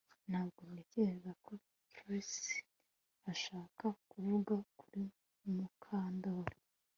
Ntabwo 0.29 0.61
ntekereza 0.71 1.31
ko 1.45 1.51
Trix 1.93 2.29
ashaka 3.31 3.85
kuvuga 4.11 4.53
kuri 4.79 5.03
Mukandoli 5.55 6.55